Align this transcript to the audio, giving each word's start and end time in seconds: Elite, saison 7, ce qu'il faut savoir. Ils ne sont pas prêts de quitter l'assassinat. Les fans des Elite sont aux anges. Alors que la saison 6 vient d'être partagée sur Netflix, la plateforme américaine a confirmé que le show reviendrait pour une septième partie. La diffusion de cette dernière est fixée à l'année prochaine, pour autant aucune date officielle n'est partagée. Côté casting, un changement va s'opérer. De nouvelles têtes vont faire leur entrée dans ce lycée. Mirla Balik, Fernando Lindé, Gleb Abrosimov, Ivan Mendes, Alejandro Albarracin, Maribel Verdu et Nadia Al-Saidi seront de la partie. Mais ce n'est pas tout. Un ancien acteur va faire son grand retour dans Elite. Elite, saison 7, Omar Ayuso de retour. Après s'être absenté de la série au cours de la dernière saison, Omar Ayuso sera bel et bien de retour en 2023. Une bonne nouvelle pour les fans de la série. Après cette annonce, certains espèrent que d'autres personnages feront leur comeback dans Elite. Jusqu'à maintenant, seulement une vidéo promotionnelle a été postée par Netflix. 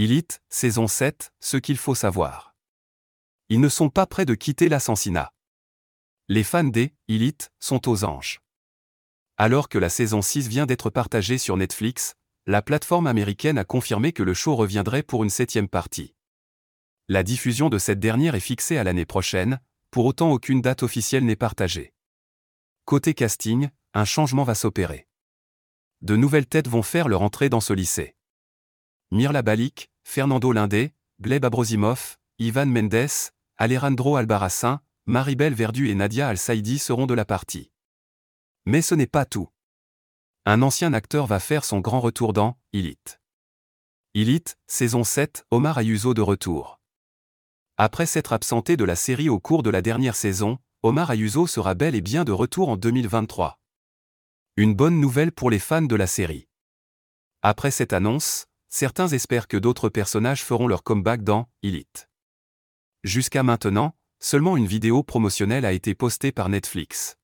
Elite, 0.00 0.40
saison 0.48 0.86
7, 0.86 1.32
ce 1.40 1.56
qu'il 1.56 1.76
faut 1.76 1.96
savoir. 1.96 2.54
Ils 3.48 3.60
ne 3.60 3.68
sont 3.68 3.90
pas 3.90 4.06
prêts 4.06 4.26
de 4.26 4.36
quitter 4.36 4.68
l'assassinat. 4.68 5.32
Les 6.28 6.44
fans 6.44 6.62
des 6.62 6.94
Elite 7.08 7.50
sont 7.58 7.88
aux 7.88 8.04
anges. 8.04 8.40
Alors 9.38 9.68
que 9.68 9.76
la 9.76 9.88
saison 9.88 10.22
6 10.22 10.46
vient 10.46 10.66
d'être 10.66 10.88
partagée 10.88 11.36
sur 11.36 11.56
Netflix, 11.56 12.14
la 12.46 12.62
plateforme 12.62 13.08
américaine 13.08 13.58
a 13.58 13.64
confirmé 13.64 14.12
que 14.12 14.22
le 14.22 14.34
show 14.34 14.54
reviendrait 14.54 15.02
pour 15.02 15.24
une 15.24 15.30
septième 15.30 15.66
partie. 15.66 16.14
La 17.08 17.24
diffusion 17.24 17.68
de 17.68 17.78
cette 17.78 17.98
dernière 17.98 18.36
est 18.36 18.38
fixée 18.38 18.78
à 18.78 18.84
l'année 18.84 19.04
prochaine, 19.04 19.60
pour 19.90 20.04
autant 20.04 20.30
aucune 20.30 20.62
date 20.62 20.84
officielle 20.84 21.24
n'est 21.24 21.34
partagée. 21.34 21.92
Côté 22.84 23.14
casting, 23.14 23.68
un 23.94 24.04
changement 24.04 24.44
va 24.44 24.54
s'opérer. 24.54 25.08
De 26.02 26.14
nouvelles 26.14 26.46
têtes 26.46 26.68
vont 26.68 26.84
faire 26.84 27.08
leur 27.08 27.22
entrée 27.22 27.48
dans 27.48 27.60
ce 27.60 27.72
lycée. 27.72 28.14
Mirla 29.10 29.40
Balik, 29.40 29.90
Fernando 30.04 30.52
Lindé, 30.52 30.92
Gleb 31.22 31.42
Abrosimov, 31.46 32.18
Ivan 32.38 32.66
Mendes, 32.66 33.32
Alejandro 33.56 34.16
Albarracin, 34.16 34.82
Maribel 35.06 35.54
Verdu 35.54 35.88
et 35.88 35.94
Nadia 35.94 36.28
Al-Saidi 36.28 36.78
seront 36.78 37.06
de 37.06 37.14
la 37.14 37.24
partie. 37.24 37.70
Mais 38.66 38.82
ce 38.82 38.94
n'est 38.94 39.06
pas 39.06 39.24
tout. 39.24 39.48
Un 40.44 40.60
ancien 40.60 40.92
acteur 40.92 41.26
va 41.26 41.40
faire 41.40 41.64
son 41.64 41.80
grand 41.80 42.00
retour 42.00 42.34
dans 42.34 42.58
Elite. 42.74 43.18
Elite, 44.12 44.58
saison 44.66 45.04
7, 45.04 45.46
Omar 45.50 45.78
Ayuso 45.78 46.12
de 46.12 46.20
retour. 46.20 46.78
Après 47.78 48.04
s'être 48.04 48.34
absenté 48.34 48.76
de 48.76 48.84
la 48.84 48.96
série 48.96 49.30
au 49.30 49.40
cours 49.40 49.62
de 49.62 49.70
la 49.70 49.80
dernière 49.80 50.16
saison, 50.16 50.58
Omar 50.82 51.10
Ayuso 51.10 51.46
sera 51.46 51.74
bel 51.74 51.94
et 51.94 52.02
bien 52.02 52.24
de 52.24 52.32
retour 52.32 52.68
en 52.68 52.76
2023. 52.76 53.58
Une 54.58 54.74
bonne 54.74 55.00
nouvelle 55.00 55.32
pour 55.32 55.48
les 55.48 55.58
fans 55.58 55.80
de 55.80 55.96
la 55.96 56.06
série. 56.06 56.46
Après 57.40 57.70
cette 57.70 57.94
annonce, 57.94 58.48
certains 58.68 59.08
espèrent 59.08 59.48
que 59.48 59.56
d'autres 59.56 59.88
personnages 59.88 60.44
feront 60.44 60.68
leur 60.68 60.82
comeback 60.82 61.22
dans 61.22 61.48
Elite. 61.62 62.08
Jusqu'à 63.04 63.42
maintenant, 63.42 63.94
seulement 64.20 64.56
une 64.56 64.66
vidéo 64.66 65.02
promotionnelle 65.02 65.64
a 65.64 65.72
été 65.72 65.94
postée 65.94 66.32
par 66.32 66.48
Netflix. 66.48 67.16